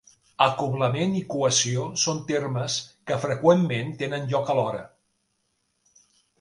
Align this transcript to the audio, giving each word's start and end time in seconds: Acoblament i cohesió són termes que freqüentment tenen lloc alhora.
Acoblament 0.43 1.11
i 1.19 1.21
cohesió 1.33 1.83
són 2.05 2.23
termes 2.33 2.79
que 3.11 3.21
freqüentment 3.27 3.95
tenen 4.03 4.29
lloc 4.35 4.53
alhora. 4.57 4.85